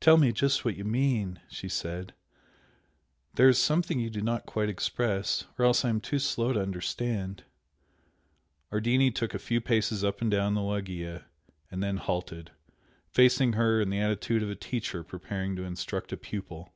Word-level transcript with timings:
"Tell 0.00 0.16
me 0.16 0.32
just 0.32 0.64
what 0.64 0.74
you 0.76 0.82
mean," 0.82 1.38
she 1.48 1.68
said 1.68 2.12
"There 3.34 3.48
is 3.48 3.56
something 3.56 4.00
you 4.00 4.10
do 4.10 4.20
not 4.20 4.44
quite 4.44 4.68
express 4.68 5.44
or 5.60 5.64
else 5.64 5.84
I 5.84 5.90
am 5.90 6.00
too 6.00 6.18
slow 6.18 6.52
to 6.52 6.60
understand" 6.60 7.44
Ardini 8.72 9.12
took 9.12 9.32
a 9.32 9.38
few 9.38 9.60
paces 9.60 10.02
up 10.02 10.20
and 10.20 10.28
down 10.28 10.54
the 10.54 10.60
loggia 10.62 11.24
and 11.70 11.84
then 11.84 11.98
halted, 11.98 12.50
facing 13.10 13.52
her 13.52 13.80
in 13.80 13.90
the 13.90 14.00
attitude 14.00 14.42
of 14.42 14.50
a 14.50 14.56
teacher 14.56 15.04
preparing 15.04 15.54
to 15.54 15.62
instruct 15.62 16.12
a 16.12 16.16
pupil. 16.16 16.72